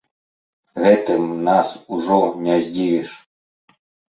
Гэтым 0.83 1.21
нас 1.49 1.67
ужо 1.99 2.17
не 2.47 2.55
здзівіш. 2.69 3.09